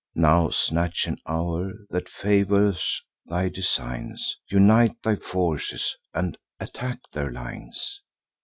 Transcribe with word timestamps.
Now 0.15 0.49
snatch 0.49 1.05
an 1.05 1.17
hour 1.27 1.73
that 1.91 2.09
favours 2.09 3.03
thy 3.27 3.49
designs; 3.49 4.35
Unite 4.49 4.93
thy 5.03 5.17
forces, 5.17 5.95
and 6.11 6.35
attack 6.59 6.97
their 7.13 7.31
lines." 7.31 8.01